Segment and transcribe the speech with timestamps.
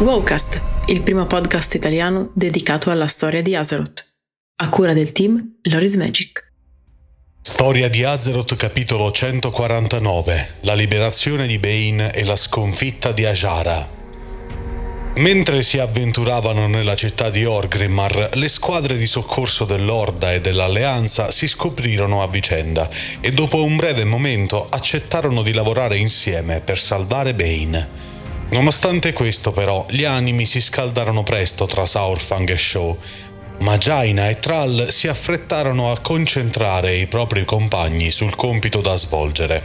[0.00, 4.02] Wowcast, il primo podcast italiano dedicato alla storia di Azeroth,
[4.62, 6.52] a cura del team Loris Magic.
[7.42, 13.86] Storia di Azeroth capitolo 149 La liberazione di Bane e la sconfitta di Ajara
[15.16, 21.46] Mentre si avventuravano nella città di Orgrimmar, le squadre di soccorso dell'Orda e dell'Alleanza si
[21.46, 22.88] scoprirono a vicenda
[23.20, 28.09] e dopo un breve momento accettarono di lavorare insieme per salvare Bane.
[28.52, 32.98] Nonostante questo, però, gli animi si scaldarono presto tra Saurfang e Shaw,
[33.60, 39.62] ma Jaina e Thrall si affrettarono a concentrare i propri compagni sul compito da svolgere.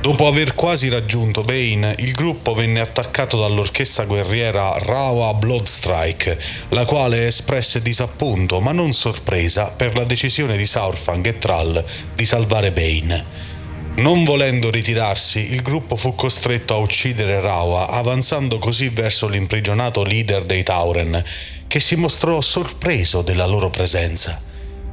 [0.00, 7.26] Dopo aver quasi raggiunto Bane, il gruppo venne attaccato dall'orchestra guerriera Rawa Bloodstrike, la quale
[7.26, 11.84] espresse disappunto ma non sorpresa per la decisione di Saurfang e Thrall
[12.14, 13.55] di salvare Bane.
[13.96, 20.44] Non volendo ritirarsi, il gruppo fu costretto a uccidere Rawa, avanzando così verso l'imprigionato leader
[20.44, 21.24] dei Tauren,
[21.66, 24.38] che si mostrò sorpreso della loro presenza.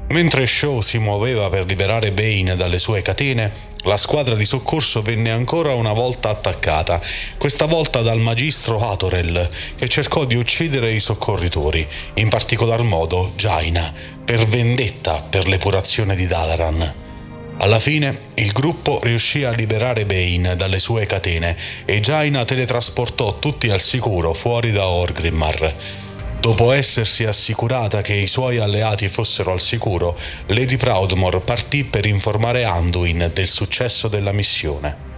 [0.07, 3.51] Mentre Shaw si muoveva per liberare Bane dalle sue catene,
[3.83, 7.01] la squadra di soccorso venne ancora una volta attaccata,
[7.37, 11.85] questa volta dal magistro Hatorel, che cercò di uccidere i soccorritori,
[12.15, 13.91] in particolar modo Jaina,
[14.23, 17.02] per vendetta per l'epurazione di Dalaran.
[17.57, 23.69] Alla fine il gruppo riuscì a liberare Bane dalle sue catene e Jaina teletrasportò tutti
[23.69, 25.73] al sicuro fuori da Orgrimmar.
[26.39, 32.65] Dopo essersi assicurata che i suoi alleati fossero al sicuro, Lady Proudmore partì per informare
[32.65, 35.12] Anduin del successo della missione.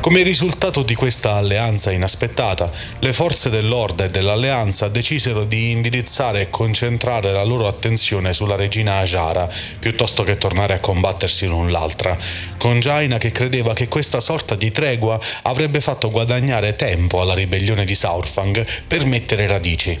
[0.00, 6.48] Come risultato di questa alleanza inaspettata, le forze dell'Orde e dell'Alleanza decisero di indirizzare e
[6.48, 9.46] concentrare la loro attenzione sulla regina Ajara,
[9.78, 12.16] piuttosto che tornare a combattersi l'un l'altra,
[12.56, 17.84] con Jaina che credeva che questa sorta di tregua avrebbe fatto guadagnare tempo alla ribellione
[17.84, 19.98] di Saurfang per mettere radici.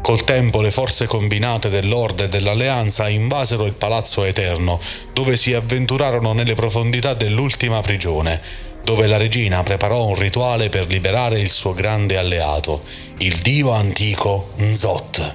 [0.00, 4.80] Col tempo le forze combinate dell'Orde e dell'Alleanza invasero il Palazzo Eterno,
[5.12, 11.40] dove si avventurarono nelle profondità dell'ultima prigione, dove la regina preparò un rituale per liberare
[11.40, 12.84] il suo grande alleato,
[13.18, 15.34] il dio antico Nzot.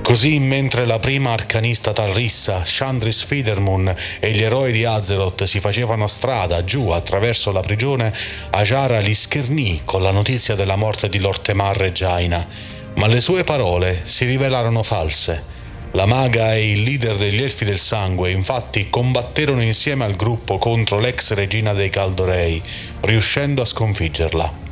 [0.00, 6.06] Così, mentre la prima arcanista Talrissa, Chandris Fidermoon e gli eroi di Azeroth si facevano
[6.06, 8.10] strada giù attraverso la prigione,
[8.52, 12.46] Ajara li schernì con la notizia della morte di Lortemar Jaina,
[12.96, 15.52] ma le sue parole si rivelarono false
[15.94, 20.98] la maga e il leader degli Elfi del Sangue infatti combatterono insieme al gruppo contro
[20.98, 22.60] l'ex regina dei Caldorei,
[23.02, 24.62] riuscendo a sconfiggerla.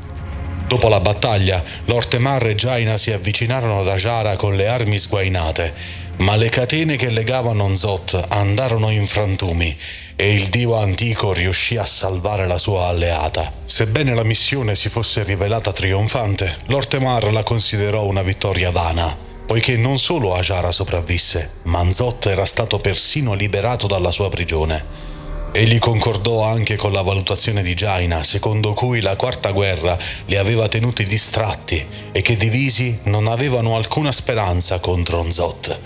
[0.66, 5.72] Dopo la battaglia, Lortemar e Jaina si avvicinarono ad Ajara con le armi sguainate,
[6.18, 9.76] ma le catene che legavano Nzot andarono in frantumi
[10.16, 13.52] e il dio antico riuscì a salvare la sua alleata.
[13.64, 19.98] Sebbene la missione si fosse rivelata trionfante, Lortemar la considerò una vittoria vana poiché non
[19.98, 25.10] solo Ajara sopravvisse, ma Nzot era stato persino liberato dalla sua prigione.
[25.52, 30.66] Egli concordò anche con la valutazione di Jaina, secondo cui la quarta guerra li aveva
[30.66, 35.78] tenuti distratti e che divisi non avevano alcuna speranza contro Nzot.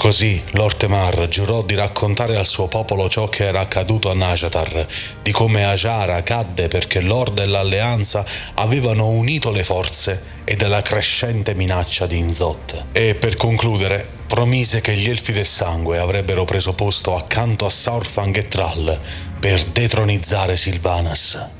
[0.00, 4.86] Così Lortemar giurò di raccontare al suo popolo ciò che era accaduto a Najatar,
[5.20, 8.24] di come Ajara cadde perché Lord e l'Alleanza
[8.54, 12.84] avevano unito le forze e della crescente minaccia di Inzot.
[12.92, 18.34] E per concludere, promise che gli Elfi del Sangue avrebbero preso posto accanto a Saurfang
[18.34, 18.98] e Thrall
[19.38, 21.59] per detronizzare Sylvanas.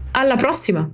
[0.13, 0.89] Alla prossima!